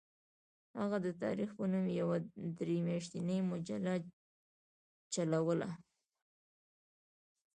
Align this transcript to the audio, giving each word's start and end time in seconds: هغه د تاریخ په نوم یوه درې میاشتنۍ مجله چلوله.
هغه 0.79 0.97
د 1.05 1.07
تاریخ 1.23 1.49
په 1.57 1.63
نوم 1.71 1.85
یوه 1.99 2.17
درې 2.59 2.77
میاشتنۍ 2.87 3.39
مجله 3.51 3.93
چلوله. 5.13 5.69